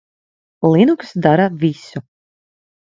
Linux 0.71 1.11
dara 1.27 1.47
visu. 1.67 2.05